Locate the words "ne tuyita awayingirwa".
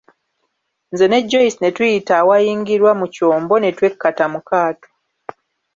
1.61-2.91